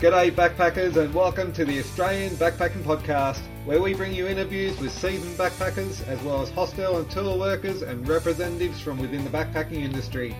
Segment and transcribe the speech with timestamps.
[0.00, 4.92] G'day, backpackers, and welcome to the Australian Backpacking Podcast, where we bring you interviews with
[4.92, 9.82] seasoned backpackers as well as hostel and tour workers and representatives from within the backpacking
[9.82, 10.34] industry.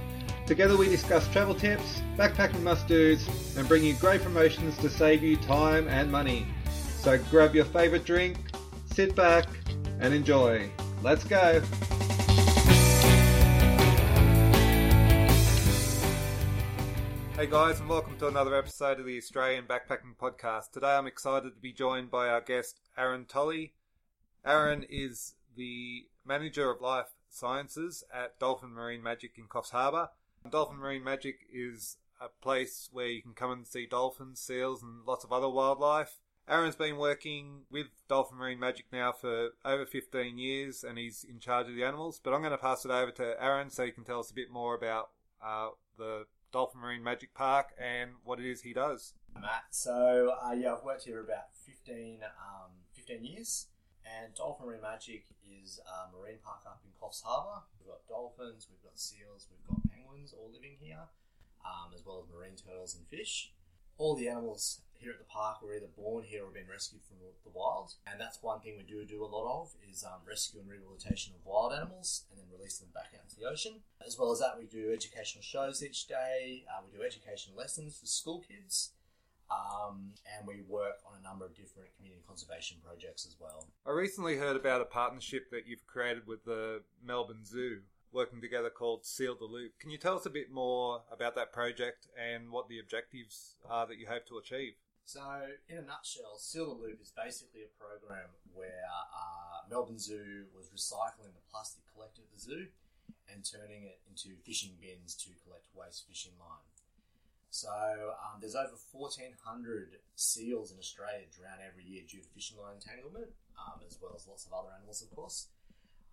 [0.46, 3.28] Together, we discuss travel tips, backpacking must do's,
[3.58, 6.46] and bring you great promotions to save you time and money.
[7.00, 8.38] So grab your favourite drink,
[8.86, 9.46] sit back,
[10.00, 10.70] and enjoy.
[11.02, 11.60] Let's go!
[17.40, 20.72] Hey guys, and welcome to another episode of the Australian Backpacking Podcast.
[20.72, 23.72] Today I'm excited to be joined by our guest, Aaron Tolley.
[24.44, 30.10] Aaron is the Manager of Life Sciences at Dolphin Marine Magic in Coffs Harbour.
[30.50, 35.06] Dolphin Marine Magic is a place where you can come and see dolphins, seals, and
[35.06, 36.20] lots of other wildlife.
[36.46, 41.40] Aaron's been working with Dolphin Marine Magic now for over 15 years and he's in
[41.40, 42.20] charge of the animals.
[42.22, 44.34] But I'm going to pass it over to Aaron so he can tell us a
[44.34, 45.08] bit more about
[45.42, 49.14] uh, the Dolphin Marine Magic Park and what it is he does.
[49.34, 49.64] Matt.
[49.70, 53.66] So uh, yeah, I've worked here about 15, um, 15 years,
[54.04, 55.26] and Dolphin Marine Magic
[55.62, 57.62] is a marine park up in Coffs Harbour.
[57.78, 61.08] We've got dolphins, we've got seals, we've got penguins all living here,
[61.64, 63.52] um, as well as marine turtles and fish.
[63.98, 67.02] All the animals here at the park we were either born here or been rescued
[67.02, 70.20] from the wild, and that's one thing we do do a lot of is um,
[70.28, 73.80] rescue and rehabilitation of wild animals, and then release them back out into the ocean.
[74.06, 76.64] As well as that, we do educational shows each day.
[76.68, 78.92] Uh, we do education lessons for school kids.
[79.50, 83.66] Um, and we work on a number of different community conservation projects as well.
[83.84, 87.80] I recently heard about a partnership that you've created with the Melbourne Zoo,
[88.12, 89.72] working together called Seal the Loop.
[89.80, 93.88] Can you tell us a bit more about that project and what the objectives are
[93.88, 94.74] that you hope to achieve?
[95.10, 95.26] So,
[95.66, 101.34] in a nutshell, the Loop is basically a program where uh, Melbourne Zoo was recycling
[101.34, 102.70] the plastic collected at the zoo
[103.26, 106.62] and turning it into fishing bins to collect waste fishing line.
[107.50, 107.74] So,
[108.22, 113.34] um, there's over 1,400 seals in Australia drown every year due to fishing line entanglement,
[113.58, 115.50] um, as well as lots of other animals, of course.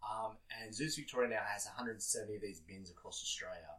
[0.01, 2.01] Um, and Zoos Victoria now has 170
[2.33, 3.77] of these bins across Australia.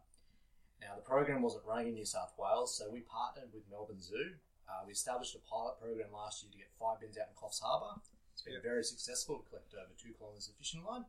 [0.78, 4.38] Now, the program wasn't running in New South Wales, so we partnered with Melbourne Zoo
[4.68, 7.64] uh, we established a pilot program last year to get five bins out in Coffs
[7.64, 8.00] Harbour.
[8.32, 9.40] It's been very successful.
[9.40, 11.08] We collected over two kilometres of fishing line.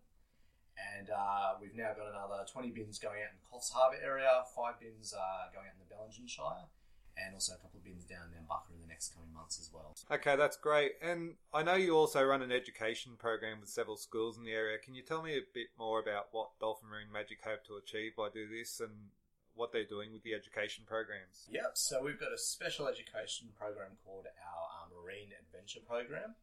[0.80, 4.32] And uh, we've now got another 20 bins going out in the Coffs Harbour area,
[4.56, 6.72] five bins uh, going out in the Bellingen Shire,
[7.20, 9.70] and also a couple of bins down in Bucker in the next coming months as
[9.76, 9.92] well.
[10.10, 10.94] Okay, that's great.
[11.04, 14.80] And I know you also run an education program with several schools in the area.
[14.80, 18.16] Can you tell me a bit more about what Dolphin Marine Magic hope to achieve
[18.16, 19.12] by doing this and
[19.60, 21.44] what they're doing with the education programs.
[21.52, 26.40] Yep, so we've got a special education program called our uh, Marine Adventure Program.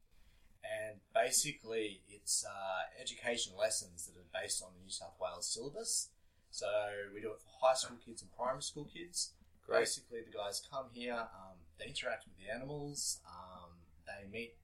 [0.61, 6.11] And basically, it's uh, education lessons that are based on the New South Wales syllabus.
[6.51, 6.69] So
[7.15, 9.33] we do it for high school kids and primary school kids.
[9.65, 9.89] Great.
[9.89, 14.55] Basically, the guys come here, um, they interact with the animals, um, they meet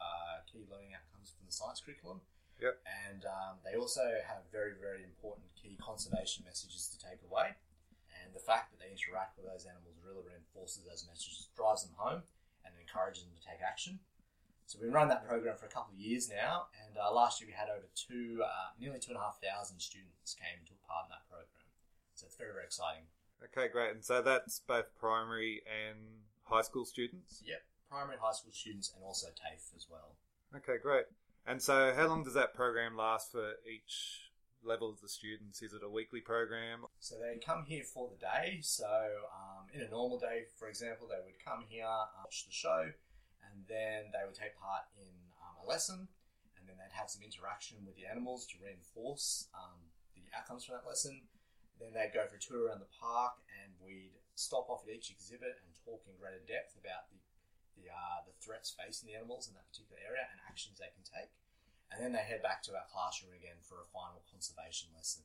[0.00, 2.20] uh, key learning outcomes from the science curriculum.
[2.60, 2.74] Yep.
[3.06, 7.54] And um, they also have very, very important key conservation messages to take away.
[8.28, 11.96] And the fact that they interact with those animals really reinforces those messages, drives them
[11.96, 12.20] home,
[12.60, 14.04] and encourages them to take action.
[14.68, 17.48] So we've run that program for a couple of years now, and uh, last year
[17.48, 21.08] we had over two, uh, nearly two and a half thousand students came to part
[21.08, 21.64] in that program.
[22.12, 23.08] So it's very, very exciting.
[23.40, 23.96] Okay, great.
[23.96, 27.40] And so that's both primary and high school students?
[27.48, 30.20] Yep, primary high school students and also TAFE as well.
[30.54, 31.08] Okay, great.
[31.46, 34.27] And so how long does that program last for each
[34.62, 35.62] level of the students?
[35.62, 36.84] Is it a weekly program?
[37.00, 38.60] So they come here for the day.
[38.62, 38.88] So
[39.32, 42.90] um, in a normal day, for example, they would come here, uh, watch the show,
[43.46, 46.08] and then they would take part in um, a lesson,
[46.58, 49.78] and then they'd have some interaction with the animals to reinforce um,
[50.14, 51.22] the outcomes from that lesson.
[51.78, 55.10] Then they'd go for a tour around the park, and we'd stop off at each
[55.10, 57.18] exhibit and talk in greater depth about the
[57.78, 61.06] the, uh, the threats facing the animals in that particular area and actions they can
[61.06, 61.30] take
[61.92, 65.22] and then they head back to our classroom again for a final conservation lesson.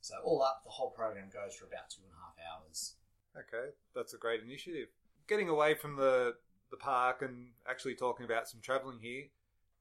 [0.00, 2.94] So all up, the whole program goes for about two and a half hours.
[3.36, 4.88] Okay, that's a great initiative.
[5.28, 6.34] Getting away from the
[6.70, 9.24] the park and actually talking about some travelling here,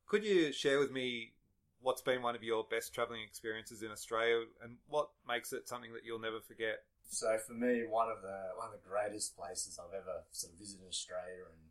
[0.07, 1.33] could you share with me
[1.81, 5.93] what's been one of your best travelling experiences in Australia and what makes it something
[5.93, 6.83] that you'll never forget?
[7.09, 10.59] So for me, one of the one of the greatest places I've ever sort of
[10.59, 11.68] visited Australia and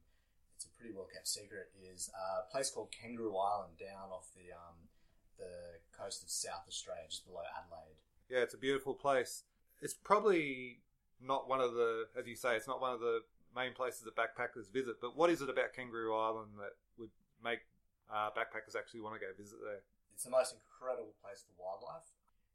[0.59, 4.51] it's a pretty well kept secret, is a place called Kangaroo Island down off the
[4.51, 4.91] um,
[5.39, 7.95] the coast of South Australia, just below Adelaide.
[8.27, 9.45] Yeah, it's a beautiful place.
[9.81, 10.83] It's probably
[11.23, 13.23] not one of the, as you say, it's not one of the
[13.55, 14.99] main places that backpackers visit.
[15.01, 17.61] But what is it about Kangaroo Island that would make
[18.11, 19.87] uh, backpackers actually want to go visit there?
[20.13, 22.11] It's the most incredible place for wildlife.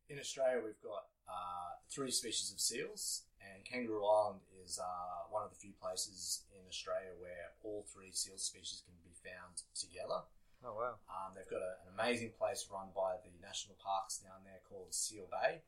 [0.09, 5.43] In Australia, we've got uh, three species of seals, And Kangaroo Island is uh, one
[5.43, 10.23] of the few places in Australia where all three seal species can be found together.
[10.63, 10.95] Oh wow!
[11.11, 14.95] Um, they've got a, an amazing place run by the national parks down there called
[14.95, 15.59] Seal Bay,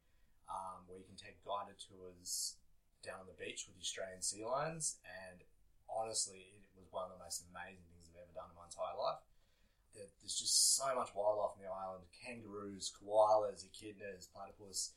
[0.48, 2.56] um, where you can take guided tours
[3.04, 5.04] down on the beach with the Australian sea lions.
[5.04, 5.44] And
[5.92, 8.96] honestly, it was one of the most amazing things I've ever done in my entire
[8.96, 9.20] life.
[9.92, 14.96] There, there's just so much wildlife on the island: kangaroos, koalas, echidnas, platypus,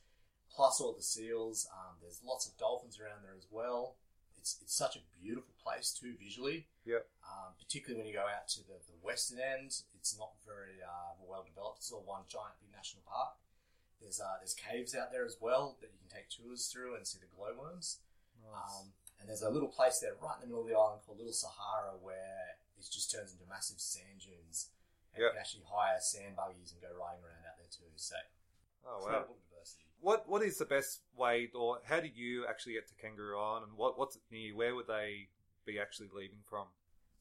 [0.53, 1.67] plus all the seals.
[1.71, 3.95] Um, there's lots of dolphins around there as well.
[4.37, 6.67] It's, it's such a beautiful place too visually.
[6.85, 7.05] Yep.
[7.27, 11.19] Um, particularly when you go out to the, the western end, it's not very uh,
[11.19, 11.79] well developed.
[11.83, 13.35] It's all one giant big national park.
[13.99, 17.03] There's uh, there's caves out there as well that you can take tours through and
[17.05, 17.99] see the glowworms.
[18.39, 18.55] Nice.
[18.55, 21.19] Um, and there's a little place there right in the middle of the island called
[21.19, 24.71] Little Sahara where it just turns into massive sand dunes.
[25.11, 25.27] And Yep.
[25.27, 27.91] you can actually hire sand buggies and go riding around out there too.
[27.99, 28.15] So
[28.87, 29.27] oh wow!
[30.01, 33.65] What what is the best way, or how did you actually get to Kangaroo Island,
[33.69, 34.55] and what what's it near?
[34.55, 35.27] Where would they
[35.65, 36.67] be actually leaving from?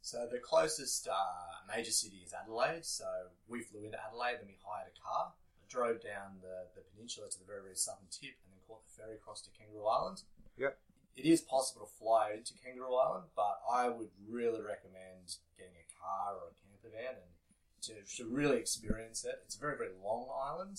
[0.01, 2.85] So the closest uh, major city is Adelaide.
[2.85, 3.07] So
[3.49, 5.33] we flew into Adelaide, then we hired a car,
[5.69, 8.95] drove down the, the peninsula to the very, very southern tip, and then caught the
[8.95, 10.23] ferry across to Kangaroo Island.
[10.57, 10.79] Yep.
[11.17, 15.87] It is possible to fly into Kangaroo Island, but I would really recommend getting a
[15.99, 17.35] car or a camper van and
[17.83, 19.43] to, to really experience it.
[19.45, 20.79] It's a very, very long island.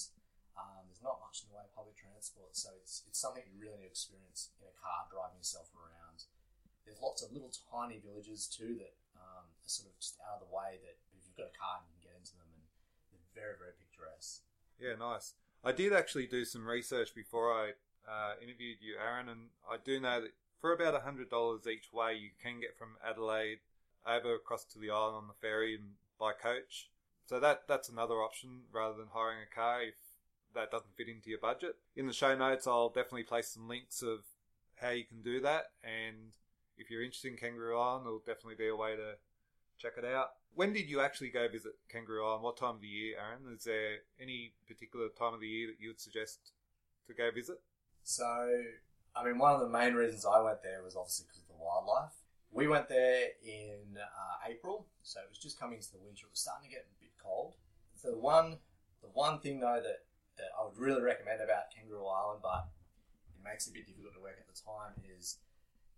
[1.00, 3.80] There's not much in the way of public transport, so it's, it's something you really
[3.80, 6.28] need to experience in a car driving yourself around.
[6.84, 10.44] There's lots of little tiny villages too that um, are sort of just out of
[10.44, 12.68] the way that if you've got a car you can get into them and
[13.16, 14.44] they're very, very picturesque.
[14.76, 15.40] Yeah, nice.
[15.64, 20.04] I did actually do some research before I uh, interviewed you, Aaron, and I do
[20.04, 23.64] know that for about hundred dollars each way, you can get from Adelaide
[24.04, 26.90] over across to the island on the ferry and by coach.
[27.26, 29.96] So that that's another option rather than hiring a car if
[30.70, 31.76] that doesn't fit into your budget.
[31.96, 34.20] In the show notes, I'll definitely place some links of
[34.82, 36.34] how you can do that, and
[36.78, 39.16] if you're interested in Kangaroo Island, there'll definitely be a way to
[39.78, 40.32] check it out.
[40.56, 42.44] When did you actually go visit Kangaroo Island?
[42.44, 43.54] What time of the year, Aaron?
[43.54, 46.52] Is there any particular time of the year that you would suggest
[47.08, 47.62] to go visit?
[48.04, 48.26] So,
[49.16, 51.64] I mean, one of the main reasons I went there was obviously because of the
[51.64, 52.14] wildlife.
[52.52, 56.26] We went there in uh, April, so it was just coming into the winter.
[56.26, 57.54] It was starting to get a bit cold.
[58.04, 58.58] The one,
[59.02, 60.06] the one thing though that,
[60.40, 62.72] that I would really recommend about Kangaroo Island, but
[63.36, 65.38] it makes it a bit difficult to work at the time, is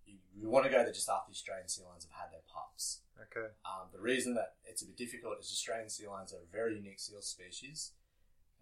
[0.06, 2.44] you, you want to go there just after the Australian sea lions have had their
[2.50, 3.06] pups.
[3.30, 3.54] Okay.
[3.64, 6.74] Um, the reason that it's a bit difficult is Australian sea lions are a very
[6.76, 7.94] unique seal species.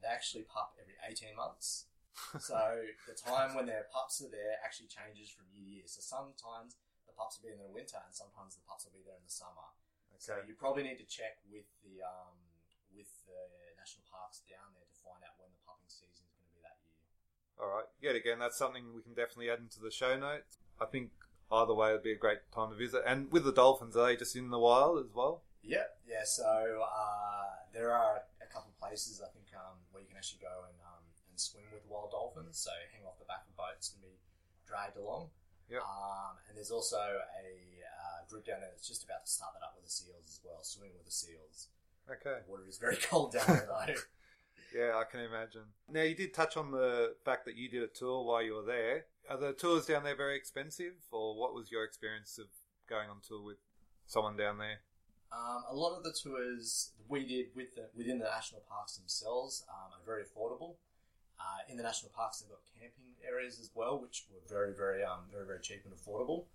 [0.04, 1.88] They actually pup every 18 months.
[2.44, 5.88] so the time when their pups are there actually changes from year to year.
[5.88, 6.76] So sometimes
[7.08, 9.16] the pups will be there in the winter and sometimes the pups will be there
[9.16, 9.72] in the summer.
[10.20, 10.52] So Okay.
[10.52, 12.36] you probably need to check with the um,
[12.92, 13.40] with the
[13.80, 16.62] national parks down there to find out when the pupping season is going to be
[16.62, 16.98] that year.
[17.58, 17.90] All right.
[18.02, 20.62] Yet again, that's something we can definitely add into the show notes.
[20.80, 21.12] I think
[21.52, 23.02] either way it'd be a great time to visit.
[23.06, 25.44] And with the dolphins, are they just in the wild as well?
[25.64, 26.24] Yeah, yeah.
[26.24, 30.40] So uh, there are a couple of places I think um, where you can actually
[30.40, 32.58] go and um, and swim with wild dolphins.
[32.58, 34.16] So hang off the back of boats and be
[34.64, 35.34] dragged along.
[35.68, 35.84] Yep.
[35.84, 37.50] Um, and there's also a
[37.84, 40.40] uh, group down there that's just about to start that up with the seals as
[40.42, 41.68] well, swimming with the seals.
[42.10, 42.42] Okay.
[42.46, 43.94] The water is very cold down there though.
[44.76, 45.64] Yeah, I can imagine.
[45.90, 48.66] Now, you did touch on the fact that you did a tour while you were
[48.66, 49.06] there.
[49.30, 52.48] Are the tours down there very expensive, or what was your experience of
[52.88, 53.58] going on tour with
[54.06, 54.80] someone down there?
[55.32, 59.64] Um, a lot of the tours we did with the, within the national parks themselves
[59.70, 60.76] um, are very affordable.
[61.40, 65.04] Uh, in the national parks, they've got camping areas as well, which were very, very,
[65.04, 66.46] um, very, very cheap and affordable.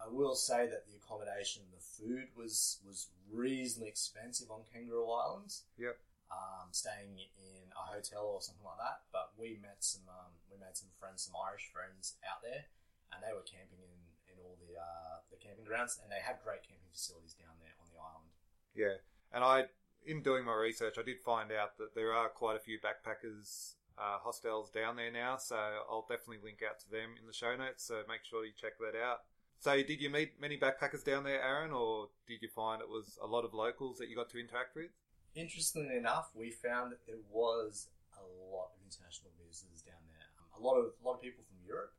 [0.00, 5.10] I will say that the accommodation and the food was was reasonably expensive on Kangaroo
[5.10, 5.52] Island.
[5.76, 5.98] Yep.
[6.28, 10.60] Um, staying in a hotel or something like that, but we met some um, we
[10.60, 12.68] made some friends, some Irish friends out there,
[13.16, 13.96] and they were camping in,
[14.28, 17.72] in all the uh, the camping grounds, and they have great camping facilities down there
[17.80, 18.28] on the island.
[18.76, 19.00] Yeah,
[19.32, 19.72] and I,
[20.04, 23.80] in doing my research, I did find out that there are quite a few backpackers
[23.98, 25.36] uh, hostels down there now.
[25.36, 27.84] So I'll definitely link out to them in the show notes.
[27.84, 29.24] So make sure you check that out.
[29.58, 33.18] So did you meet many backpackers down there, Aaron, or did you find it was
[33.20, 34.90] a lot of locals that you got to interact with?
[35.34, 40.26] Interestingly enough, we found that there was a lot of international visitors down there.
[40.40, 41.92] Um, a lot of a lot of people from Europe,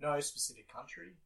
[0.00, 1.16] no specific country.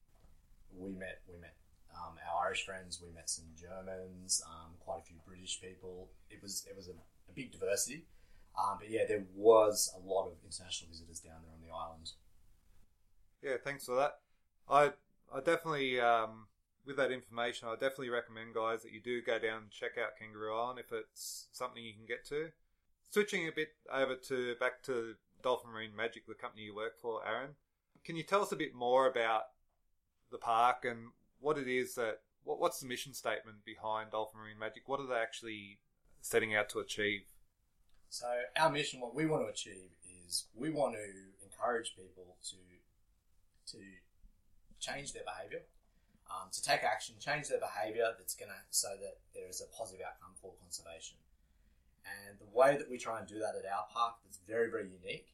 [0.72, 1.56] We met we met
[1.94, 3.00] um, our Irish friends.
[3.02, 6.10] We met some Germans, um, quite a few British people.
[6.30, 8.04] It was it was a, a big diversity.
[8.58, 12.10] Um, but yeah, there was a lot of international visitors down there on the island.
[13.42, 14.18] Yeah, thanks for that.
[14.68, 14.92] I
[15.34, 16.46] I definitely um,
[16.88, 20.18] with that information, I definitely recommend guys that you do go down and check out
[20.18, 22.48] Kangaroo Island if it's something you can get to.
[23.10, 27.20] Switching a bit over to back to Dolphin Marine Magic, the company you work for,
[27.26, 27.50] Aaron.
[28.04, 29.42] Can you tell us a bit more about
[30.32, 31.08] the park and
[31.40, 34.82] what it is that what, what's the mission statement behind Dolphin Marine Magic?
[34.86, 35.78] What are they actually
[36.20, 37.22] setting out to achieve?
[38.08, 38.26] So
[38.58, 39.90] our mission, what we want to achieve,
[40.26, 42.56] is we want to encourage people to
[43.72, 43.78] to
[44.80, 45.60] change their behaviour,
[46.28, 48.12] um, to take action, change their behaviour.
[48.16, 51.16] That's going to so that there is a positive outcome for conservation.
[52.04, 54.88] And the way that we try and do that at our park, that's very very
[54.88, 55.32] unique,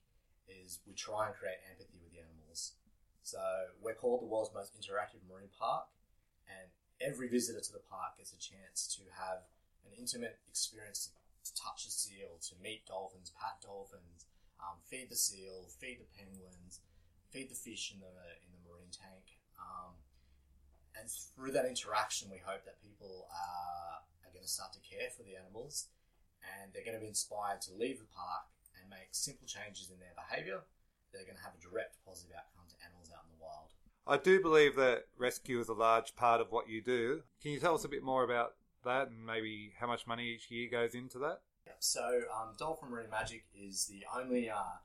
[0.48, 2.78] is we try and create empathy with the animals.
[3.22, 3.40] So
[3.80, 5.86] we're called the world's most interactive marine park,
[6.46, 6.68] and
[7.00, 9.46] every visitor to the park gets a chance to have
[9.86, 11.10] an intimate experience
[11.44, 14.24] to touch a seal, to meet dolphins, pat dolphins,
[14.60, 16.80] um, feed the seal, feed the penguins,
[17.28, 19.36] feed the fish in the in the marine tank.
[19.60, 19.96] Um,
[20.98, 25.10] and through that interaction, we hope that people are, are going to start to care
[25.10, 25.88] for the animals,
[26.42, 28.46] and they're going to be inspired to leave the park
[28.78, 30.62] and make simple changes in their behaviour.
[31.12, 33.70] They're going to have a direct positive outcome to animals out in the wild.
[34.06, 37.22] I do believe that rescue is a large part of what you do.
[37.40, 40.50] Can you tell us a bit more about that and maybe how much money each
[40.50, 41.40] year goes into that?
[41.66, 41.76] Yep.
[41.78, 44.76] So um, Dolphin Marine Magic is the only uh,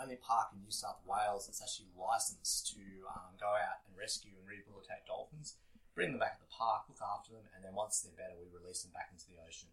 [0.00, 4.32] only park in New South Wales that's actually licensed to um, go out and rescue
[4.36, 5.56] and rehabilitate dolphins,
[5.94, 8.46] bring them back to the park, look after them, and then once they're better, we
[8.52, 9.72] release them back into the ocean.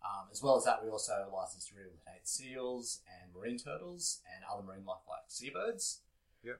[0.00, 4.40] Um, as well as that, we also license to rehabilitate seals and marine turtles and
[4.48, 6.00] other marine life like seabirds.
[6.42, 6.56] Yep.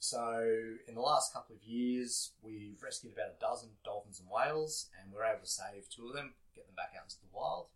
[0.00, 0.42] So,
[0.88, 5.12] in the last couple of years, we've rescued about a dozen dolphins and whales, and
[5.12, 7.66] we're able to save two of them, get them back out into the wild.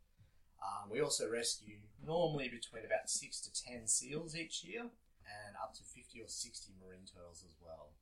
[0.63, 5.75] Um, we also rescue normally between about six to ten seals each year, and up
[5.75, 7.93] to 50 or 60 marine turtles as well.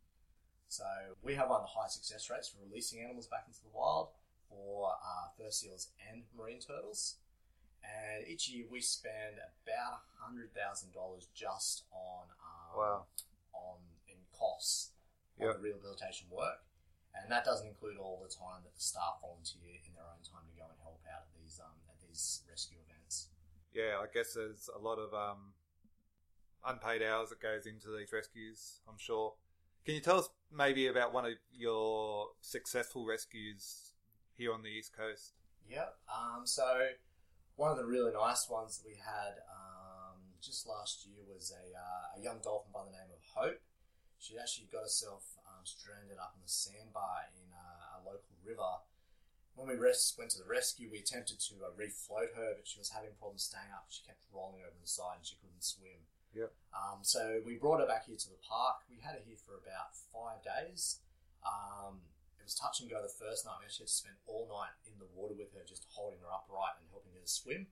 [0.69, 0.85] So,
[1.23, 4.09] we have one of the high success rates for releasing animals back into the wild
[4.49, 7.17] for uh, fur seals and marine turtles.
[7.83, 13.07] And each year we spend about hundred thousand dollars just on um, Wow.
[13.53, 14.95] on in costs
[15.41, 15.57] Yep.
[15.57, 16.63] of rehabilitation work,
[17.19, 20.47] and that doesn't include all the time that the staff volunteer in their own time
[20.47, 21.75] to go and help out at these um,
[22.12, 23.28] these rescue events.
[23.73, 25.57] Yeah, I guess there's a lot of um,
[26.64, 28.81] unpaid hours that goes into these rescues.
[28.88, 29.35] I'm sure.
[29.85, 33.92] Can you tell us maybe about one of your successful rescues
[34.37, 35.33] here on the east coast?
[35.69, 35.97] Yep.
[36.07, 36.87] Um, so
[37.57, 41.64] one of the really nice ones that we had um, just last year was a,
[41.75, 43.61] uh, a young dolphin by the name of Hope.
[44.19, 48.87] She actually got herself um, stranded up in a sandbar in uh, a local river.
[49.55, 52.81] When we res- went to the rescue, we attempted to uh, refloat her, but she
[52.81, 53.87] was having problems staying up.
[53.93, 56.09] She kept rolling over the side and she couldn't swim.
[56.33, 56.51] Yep.
[56.73, 58.89] Um, so we brought her back here to the park.
[58.89, 61.05] We had her here for about five days.
[61.45, 62.01] Um,
[62.41, 63.61] it was touch and go the first night.
[63.61, 66.33] We actually had to spend all night in the water with her, just holding her
[66.33, 67.69] upright and helping her to swim.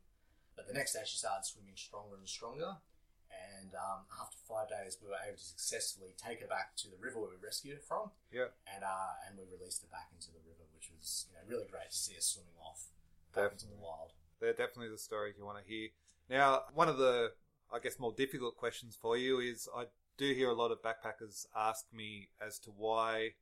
[0.55, 2.85] But the next day, she started swimming stronger and stronger.
[3.31, 6.97] And um, after five days, we were able to successfully take her back to the
[6.99, 10.29] river where we rescued her from, Yeah, and uh, and we released her back into
[10.35, 12.91] the river, which was you know really great to see her swimming off
[13.35, 13.87] back into the Definitely.
[13.87, 14.11] wild.
[14.41, 15.89] they're definitely the stories you want to hear.
[16.29, 17.33] Now, one of the,
[17.73, 19.87] I guess, more difficult questions for you is I
[20.19, 23.35] do hear a lot of backpackers ask me as to why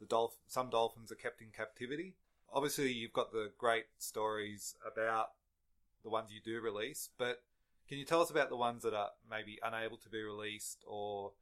[0.00, 2.14] the dolph- some dolphins are kept in captivity.
[2.52, 5.30] Obviously, you've got the great stories about
[6.02, 7.42] the ones you do release, but
[7.90, 11.32] can you tell us about the ones that are maybe unable to be released or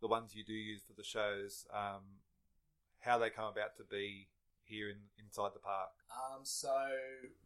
[0.00, 2.00] the ones you do use for the shows, um,
[3.00, 4.26] how they come about to be
[4.64, 5.90] here in, inside the park?
[6.10, 6.74] Um, so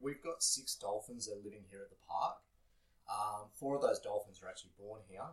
[0.00, 2.36] we've got six dolphins that are living here at the park.
[3.10, 5.26] Um, four of those dolphins are actually born here,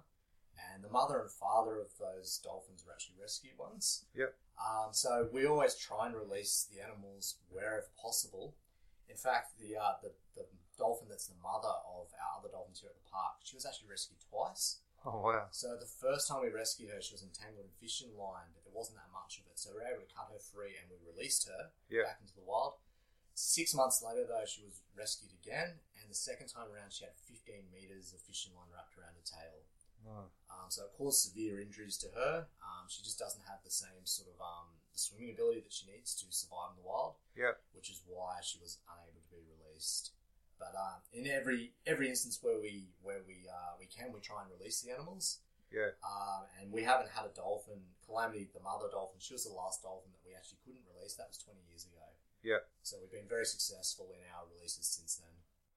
[0.74, 4.06] and the mother and father of those dolphins are actually rescued ones.
[4.16, 4.34] Yep.
[4.58, 8.56] Um, so we always try and release the animals wherever possible.
[9.08, 10.46] In fact, the, uh, the the
[10.80, 13.92] dolphin that's the mother of our other dolphins here at the park, she was actually
[13.92, 14.80] rescued twice.
[15.08, 15.48] Oh, wow.
[15.52, 18.76] So the first time we rescued her, she was entangled in fishing line, but there
[18.76, 19.56] wasn't that much of it.
[19.56, 22.04] So we were able to cut her free and we released her Yeah.
[22.04, 22.80] back into the wild.
[23.36, 27.16] Six months later, though, she was rescued again, and the second time around, she had
[27.16, 29.64] 15 meters of fishing line wrapped around her tail.
[30.04, 30.28] Oh.
[30.52, 32.48] Um, so it caused severe injuries to her.
[32.60, 35.88] Um, she just doesn't have the same sort of um, the swimming ability that she
[35.88, 37.56] needs to survive in the wild, Yeah.
[37.72, 40.12] which is why she was unable to be released.
[40.60, 44.44] But um, in every every instance where we where we uh, we can, we try
[44.44, 45.40] and release the animals.
[45.72, 45.94] Yeah.
[46.02, 49.84] Um, and we haven't had a dolphin, Calamity, the mother dolphin, she was the last
[49.84, 51.14] dolphin that we actually couldn't release.
[51.14, 52.02] That was 20 years ago.
[52.44, 52.66] Yeah.
[52.82, 55.30] So we've been very successful in our releases since then.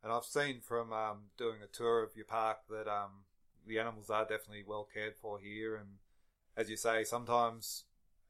[0.02, 3.28] And I've seen from um, doing a tour of your park that um,
[3.66, 5.76] the animals are definitely well cared for here.
[5.76, 6.00] And
[6.56, 7.84] as you say, sometimes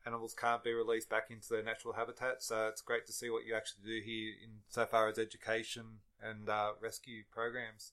[0.07, 2.43] animals can't be released back into their natural habitat.
[2.43, 6.01] So it's great to see what you actually do here in so far as education
[6.23, 7.93] and uh, rescue programs.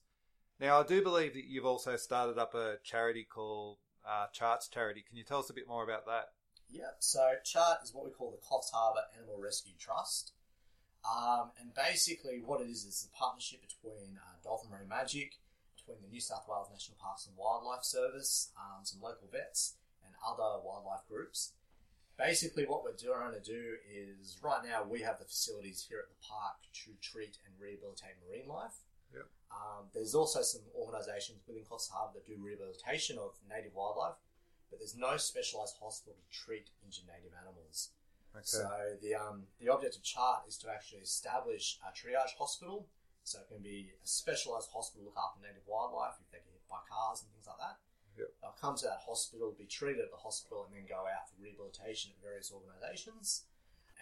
[0.60, 5.02] Now, I do believe that you've also started up a charity called uh, Chart's charity.
[5.06, 6.32] Can you tell us a bit more about that?
[6.68, 10.32] Yeah, so Chart is what we call the Coffs Harbour Animal Rescue Trust.
[11.02, 15.40] Um, and basically, what it is is a partnership between uh, Dolphin Marine Magic,
[15.74, 20.14] between the New South Wales National Parks and Wildlife Service, um, some local vets, and
[20.20, 21.52] other wildlife groups.
[22.20, 26.08] Basically, what we're trying to do is right now we have the facilities here at
[26.12, 28.84] the park to treat and rehabilitate marine life.
[29.16, 29.24] Yep.
[29.48, 34.20] Um, there's also some organisations within Coffs Harbour that do rehabilitation of native wildlife,
[34.68, 37.96] but there's no specialised hospital to treat injured native animals.
[38.36, 38.44] Okay.
[38.44, 38.68] So
[39.00, 42.86] the um, the object of chart is to actually establish a triage hospital.
[43.24, 46.52] So it can be a specialised hospital to look after native wildlife if they get
[46.52, 47.76] hit by cars and things like that.
[48.40, 51.42] They'll come to that hospital, be treated at the hospital, and then go out for
[51.42, 53.44] rehabilitation at various organisations.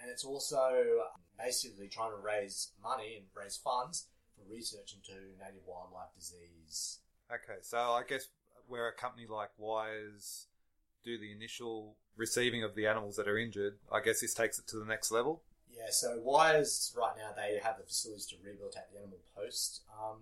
[0.00, 1.04] And it's also
[1.38, 7.00] basically trying to raise money and raise funds for research into native wildlife disease.
[7.30, 8.28] Okay, so I guess
[8.66, 10.46] where a company like Wires
[11.04, 14.66] do the initial receiving of the animals that are injured, I guess this takes it
[14.68, 15.42] to the next level.
[15.70, 20.18] Yeah, so Wires right now they have the facilities to rehabilitate the animal post um,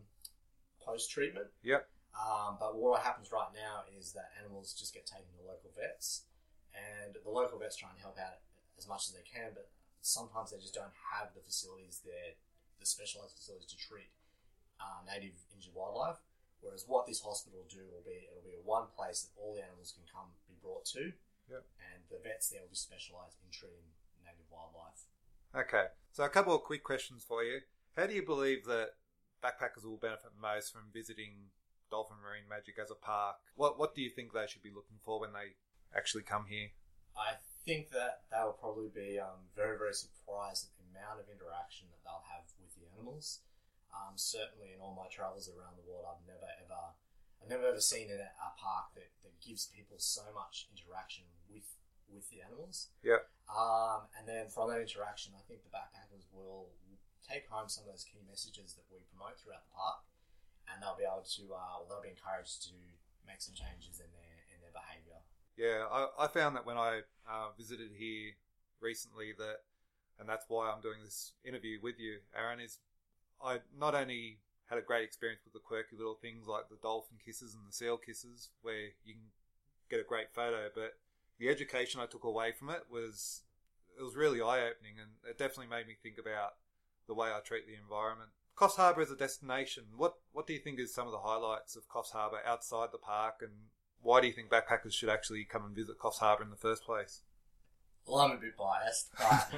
[0.85, 1.47] post treatment.
[1.63, 1.89] Yep.
[2.17, 6.25] Um, but what happens right now is that animals just get taken to local vets,
[6.73, 8.41] and the local vets try and help out
[8.81, 9.69] as much as they can, but
[10.01, 12.41] sometimes they just don't have the facilities there,
[12.81, 14.09] the specialised facilities to treat
[14.81, 16.17] uh, native injured wildlife.
[16.65, 19.53] Whereas what this hospital will do will be it'll be a one place that all
[19.55, 21.13] the animals can come be brought to,
[21.53, 21.63] Yep.
[21.79, 23.93] and the vets there will be specialised in treating
[24.25, 25.05] native wildlife.
[25.55, 27.61] Okay, so a couple of quick questions for you.
[27.97, 28.97] How do you believe that
[29.45, 31.53] backpackers will benefit most from visiting
[31.91, 33.37] Dolphin Marine Magic as a park?
[33.55, 35.57] What What do you think they should be looking for when they
[35.95, 36.75] actually come here?
[37.17, 41.33] I think that they will probably be um, very, very surprised at the amount of
[41.33, 43.41] interaction that they'll have with the animals.
[43.89, 46.93] Um, certainly, in all my travels around the world, I've never ever,
[47.41, 51.67] I've never ever seen a, a park that, that gives people so much interaction with
[52.13, 52.93] with the animals.
[53.03, 53.25] Yeah.
[53.51, 56.71] Um, and then from that interaction, I think the backpackers will
[57.27, 60.07] take home some of those key messages that we promote throughout the park,
[60.71, 62.75] and they'll be able to, uh, they'll be encouraged to
[63.27, 65.21] make some changes in their in their behaviour.
[65.57, 68.37] Yeah, I, I found that when I uh, visited here
[68.81, 69.65] recently that,
[70.19, 72.79] and that's why I'm doing this interview with you, Aaron, is
[73.43, 77.19] I not only had a great experience with the quirky little things like the dolphin
[77.25, 79.31] kisses and the seal kisses, where you can
[79.91, 80.99] get a great photo, but
[81.39, 83.43] the education I took away from it was
[83.99, 86.57] it was really eye opening, and it definitely made me think about
[87.07, 88.31] the way I treat the environment.
[88.57, 91.77] Coffs Harbour as a destination, what what do you think is some of the highlights
[91.77, 93.53] of Coffs Harbour outside the park, and
[94.01, 96.85] why do you think backpackers should actually come and visit Coffs Harbour in the first
[96.85, 97.21] place?
[98.07, 99.53] Well, I'm a bit biased, but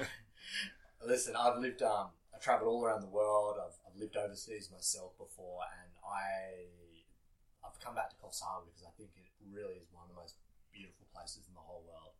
[1.06, 3.56] listen, I've lived, um, I've travelled all around the world.
[3.60, 6.66] I've, I've lived overseas myself before, and I,
[7.62, 10.18] I've come back to Coffs Harbour because I think it really is one of the
[10.18, 10.34] most
[10.72, 12.16] beautiful places in the whole world.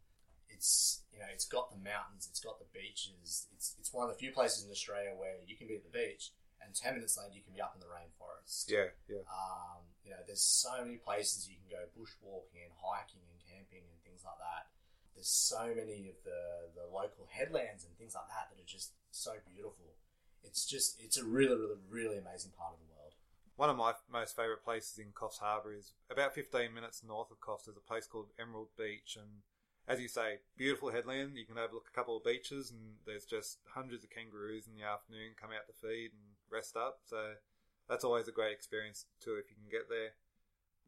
[0.48, 3.48] It's, you know, it's got the mountains, it's got the beaches.
[3.54, 5.90] It's, it's one of the few places in Australia where you can be at the
[5.90, 6.30] beach,
[6.62, 8.70] and ten minutes later you can be up in the rainforest.
[8.70, 9.24] Yeah, yeah.
[9.28, 13.84] Um, you know, there's so many places you can go bushwalking and hiking and camping
[13.84, 14.72] and things like that.
[15.12, 18.94] There's so many of the, the local headlands and things like that that are just
[19.10, 19.98] so beautiful.
[20.42, 23.12] It's just, it's a really, really, really amazing part of the world.
[23.58, 27.40] One of my most favourite places in Coffs Harbour is about 15 minutes north of
[27.40, 27.66] Coffs.
[27.66, 29.42] There's a place called Emerald Beach, and
[29.88, 31.36] as you say, beautiful headland.
[31.36, 34.86] You can overlook a couple of beaches, and there's just hundreds of kangaroos in the
[34.86, 37.00] afternoon come out to feed and rest up.
[37.06, 37.40] So
[37.88, 40.12] that's always a great experience too if you can get there.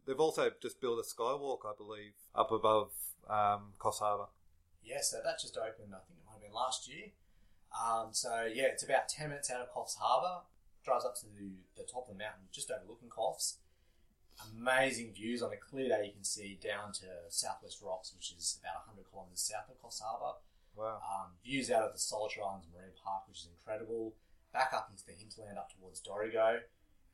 [0.06, 2.92] They've also just built a skywalk, I believe, up above
[3.28, 4.28] um, Harbour.
[4.82, 7.12] Yeah, so that just opened, I think it might have been last year.
[7.72, 10.44] Um, so yeah, it's about 10 minutes out of Coffs Harbour.
[10.84, 13.56] Drives up to the, the top of the mountain, just overlooking Coffs.
[14.48, 16.07] Amazing views on a clear day.
[16.07, 20.00] You can see down to Southwest Rocks, which is about 100 kilometres south of Coffs
[20.00, 20.38] Harbour.
[20.76, 21.03] Wow.
[21.03, 24.14] Um, views out of the Solitary Islands Marine Park, which is incredible.
[24.53, 26.61] Back up into the hinterland, up towards Dorrigo,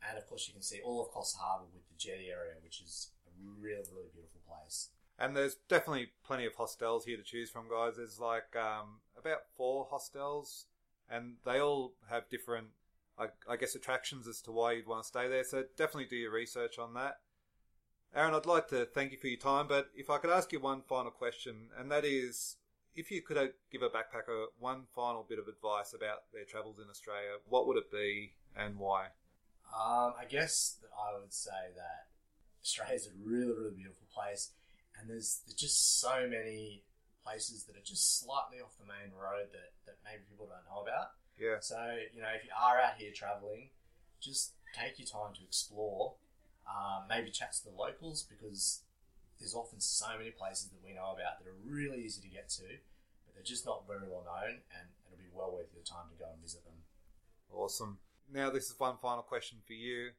[0.09, 2.81] and of course you can see all of Coffs Harbour with the jetty area, which
[2.81, 4.91] is a really, really beautiful place.
[5.19, 7.97] And there's definitely plenty of hostels here to choose from, guys.
[7.97, 10.67] There's like um, about four hostels,
[11.11, 12.69] and they all have different,
[13.19, 15.45] I, I guess, attractions as to why you'd want to stay there.
[15.45, 17.17] So definitely do your research on that.
[18.15, 20.61] Aaron, I'd like to thank you for your time, but if I could ask you
[20.61, 22.57] one final question, and that is
[22.95, 26.79] if you could uh, give a backpacker one final bit of advice about their travels
[26.79, 29.13] in Australia, what would it be and why?
[29.69, 32.09] Um, I guess that I would say that
[32.65, 34.53] Australia is a really, really beautiful place,
[34.99, 36.85] and there's, there's just so many
[37.23, 40.81] places that are just slightly off the main road that, that maybe people don't know
[40.81, 41.19] about.
[41.39, 41.61] Yeah.
[41.61, 41.77] So,
[42.15, 43.71] you know, if you are out here traveling,
[44.21, 46.15] just take your time to explore.
[46.67, 48.83] Um, maybe chat to the locals because
[49.39, 52.49] there's often so many places that we know about that are really easy to get
[52.59, 52.65] to,
[53.25, 56.19] but they're just not very well known, and it'll be well worth your time to
[56.19, 56.83] go and visit them.
[57.53, 57.99] Awesome.
[58.33, 60.11] Now, this is one final question for you.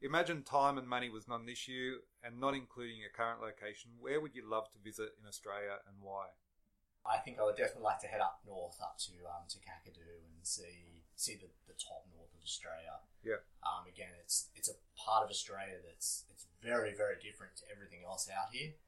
[0.00, 3.92] Imagine time and money was not an issue, and not including your current location.
[4.00, 6.26] Where would you love to visit in Australia, and why?
[7.02, 10.22] I think I would definitely like to head up north, up to um, to Kakadu,
[10.22, 13.02] and see see the, the top north of Australia.
[13.22, 13.42] Yeah.
[13.62, 18.06] Um, again, it's it's a part of Australia that's it's very very different to everything
[18.06, 18.78] else out here,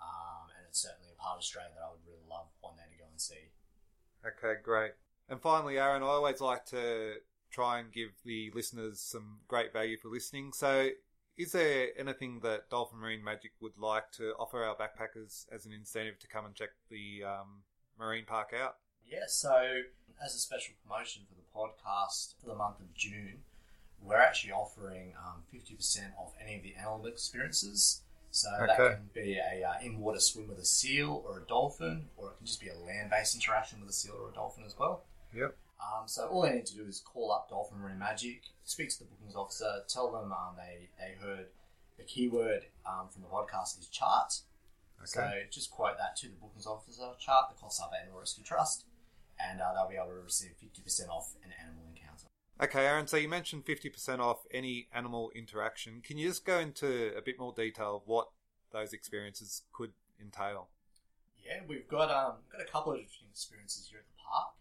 [0.00, 2.88] um, and it's certainly a part of Australia that I would really love one day
[2.88, 3.52] to go and see.
[4.24, 4.92] Okay, great.
[5.28, 7.16] And finally, Aaron, I always like to
[7.50, 10.52] try and give the listeners some great value for listening.
[10.52, 10.88] So,
[11.36, 15.72] is there anything that Dolphin Marine Magic would like to offer our backpackers as an
[15.72, 17.62] incentive to come and check the um,
[17.98, 18.76] marine park out?
[19.06, 19.82] Yeah, so
[20.24, 23.42] as a special promotion for the podcast for the month of June,
[24.00, 28.02] we're actually offering um, 50% off any of the animal experiences.
[28.30, 32.30] So that can be a uh, in-water swim with a seal or a dolphin, or
[32.30, 35.04] it can just be a land-based interaction with a seal or a dolphin as well.
[35.32, 35.56] Yep.
[35.84, 38.98] Um, so all they need to do is call up Dolphin Marine Magic, speak to
[39.00, 41.46] the bookings officer, tell them um, they, they heard
[41.98, 44.32] the keyword um, from the podcast is chart.
[45.04, 45.42] So Okay.
[45.50, 48.84] just quote that to the bookings officer, chart the Coffs Harbour Animal Rescue Trust,
[49.38, 52.26] and uh, they'll be able to receive 50% off an animal encounter.
[52.62, 56.00] Okay, Aaron, so you mentioned 50% off any animal interaction.
[56.02, 58.28] Can you just go into a bit more detail of what
[58.72, 60.68] those experiences could entail?
[61.44, 64.54] Yeah, we've got um, got a couple of different experiences here at the park.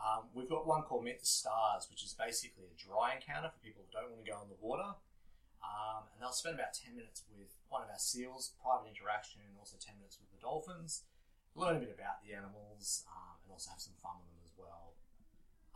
[0.00, 3.60] Um, we've got one called Meet the Stars, which is basically a dry encounter for
[3.60, 4.96] people who don't want to go in the water.
[5.60, 9.52] Um, and they'll spend about 10 minutes with one of our seals, private interaction, and
[9.60, 11.04] also 10 minutes with the dolphins,
[11.52, 14.56] learn a bit about the animals, um, and also have some fun with them as
[14.56, 14.96] well.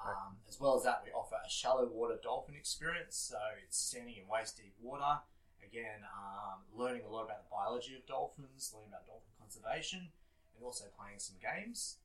[0.00, 3.16] Um, as well as that, we offer a shallow water dolphin experience.
[3.16, 5.20] So it's standing in waist deep water.
[5.60, 10.12] Again, um, learning a lot about the biology of dolphins, learning about dolphin conservation,
[10.56, 12.00] and also playing some games.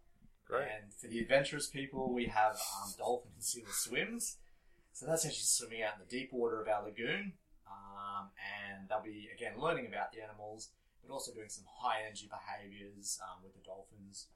[0.58, 4.38] And for the adventurous people, we have um, dolphin and seal swims.
[4.94, 7.34] So that's actually swimming out in the deep water of our lagoon.
[7.70, 10.70] Um, and they'll be, again, learning about the animals,
[11.06, 14.28] but also doing some high energy behaviors um, with the dolphins.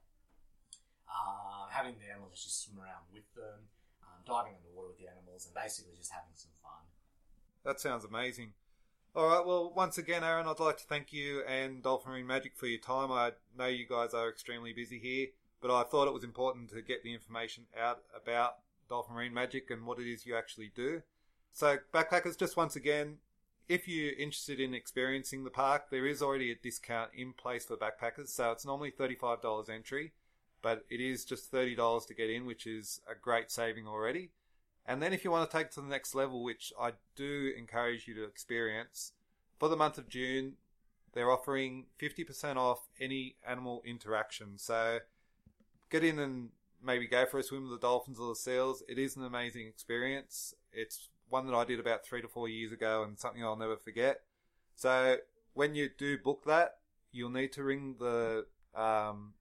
[1.10, 3.70] Uh, having the animals actually swim around with them,
[4.02, 6.86] um, diving underwater with the animals, and basically just having some fun.
[7.66, 8.54] That sounds amazing.
[9.16, 12.54] All right, well, once again, Aaron, I'd like to thank you and Dolphin Marine Magic
[12.56, 13.12] for your time.
[13.12, 15.28] I know you guys are extremely busy here,
[15.64, 18.58] but I thought it was important to get the information out about
[18.90, 21.02] Dolphin Marine Magic and what it is you actually do.
[21.54, 23.20] So, backpackers, just once again,
[23.70, 27.78] if you're interested in experiencing the park, there is already a discount in place for
[27.78, 28.28] backpackers.
[28.28, 30.12] So, it's normally $35 entry,
[30.62, 34.32] but it is just $30 to get in, which is a great saving already.
[34.86, 38.06] And then if you want to take to the next level, which I do encourage
[38.06, 39.14] you to experience,
[39.58, 40.56] for the month of June,
[41.14, 44.58] they're offering 50% off any animal interaction.
[44.58, 45.00] So
[45.94, 46.50] get in and
[46.84, 48.84] maybe go for a swim with the dolphins or the seals.
[48.90, 50.56] It is an amazing experience.
[50.74, 53.78] It's one that I did about three to four years ago and something I'll never
[53.78, 54.22] forget.
[54.76, 55.18] So
[55.54, 56.78] when you do book that,
[57.12, 59.34] you'll need to ring the um,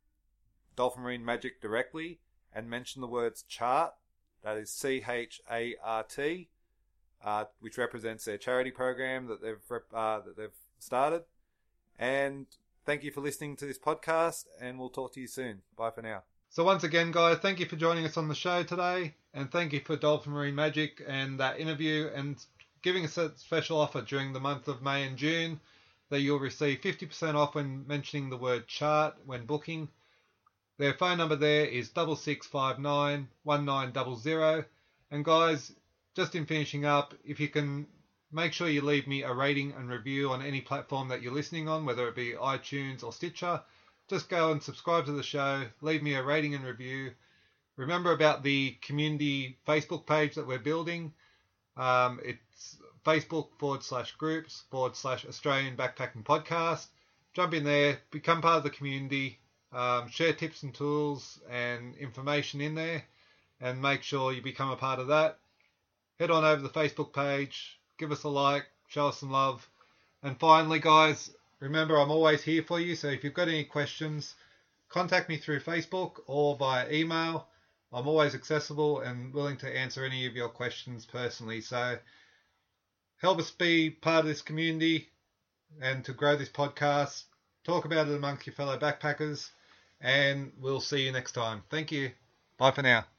[0.76, 2.20] Dolphin Marine Magic directly
[2.54, 3.94] and mention the words chart
[4.44, 6.48] that is C H A R T,
[7.24, 11.22] uh, which represents their charity program that they've uh, that they've started.
[11.98, 12.46] And
[12.84, 15.62] thank you for listening to this podcast, and we'll talk to you soon.
[15.76, 16.24] Bye for now.
[16.52, 19.72] So once again, guys, thank you for joining us on the show today, and thank
[19.72, 22.36] you for Dolphin Marine Magic and that interview, and
[22.82, 25.58] giving us a special offer during the month of May and June
[26.10, 29.88] that you'll receive 50% off when mentioning the word chart when booking.
[30.76, 34.66] Their phone number there is double six five nine one nine double zero.
[35.10, 35.72] And guys,
[36.14, 37.86] just in finishing up, if you can
[38.30, 41.70] make sure you leave me a rating and review on any platform that you're listening
[41.70, 43.62] on, whether it be iTunes or Stitcher,
[44.12, 47.12] just go and subscribe to the show, leave me a rating and review.
[47.76, 51.14] Remember about the community Facebook page that we're building.
[51.78, 56.88] Um, it's Facebook forward slash groups forward slash Australian Backpacking Podcast.
[57.32, 59.38] Jump in there, become part of the community
[59.72, 63.02] um, share tips and tools and information in there
[63.60, 65.38] and make sure you become a part of that.
[66.18, 69.66] Head on over to the Facebook page, give us a like, show us some love.
[70.22, 71.30] And finally, guys,
[71.62, 72.94] remember I'm always here for you.
[72.96, 74.34] So if you've got any questions,
[74.88, 77.46] contact me through Facebook or via email.
[77.92, 81.60] I'm always accessible and willing to answer any of your questions personally.
[81.60, 81.98] So
[83.18, 85.08] help us be part of this community
[85.80, 87.24] and to grow this podcast.
[87.64, 89.50] Talk about it amongst your fellow backpackers
[90.00, 91.62] and we'll see you next time.
[91.70, 92.10] Thank you.
[92.58, 93.11] Bye for now.